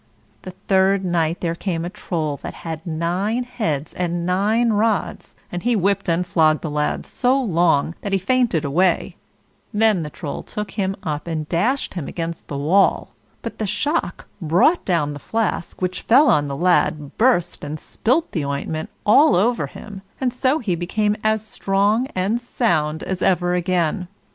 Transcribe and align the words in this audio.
The 0.41 0.55
third 0.67 1.05
night 1.05 1.41
there 1.41 1.53
came 1.53 1.85
a 1.85 1.89
Troll 1.91 2.37
that 2.37 2.55
had 2.65 2.83
nine 2.87 3.43
heads 3.43 3.93
and 3.93 4.25
nine 4.25 4.73
rods, 4.73 5.35
and 5.51 5.61
he 5.61 5.75
whipped 5.75 6.09
and 6.09 6.25
flogged 6.25 6.61
the 6.63 6.71
lad 6.71 7.05
so 7.05 7.39
long 7.39 7.93
that 8.01 8.11
he 8.11 8.17
fainted 8.17 8.65
away; 8.65 9.15
then 9.71 10.01
the 10.01 10.09
Troll 10.09 10.41
took 10.41 10.71
him 10.71 10.95
up 11.03 11.27
and 11.27 11.47
dashed 11.47 11.93
him 11.93 12.07
against 12.07 12.47
the 12.47 12.57
wall; 12.57 13.11
but 13.43 13.59
the 13.59 13.67
shock 13.67 14.27
brought 14.41 14.83
down 14.85 15.13
the 15.13 15.19
flask, 15.19 15.83
which 15.83 16.01
fell 16.01 16.31
on 16.31 16.47
the 16.47 16.57
lad, 16.57 17.15
burst, 17.19 17.63
and 17.63 17.79
spilled 17.79 18.31
the 18.31 18.43
ointment 18.43 18.89
all 19.05 19.35
over 19.35 19.67
him, 19.67 20.01
and 20.19 20.33
so 20.33 20.57
he 20.57 20.73
became 20.73 21.15
as 21.23 21.45
strong 21.45 22.07
and 22.15 22.41
sound 22.41 23.03
as 23.03 23.21
ever 23.21 23.53
again. 23.53 24.07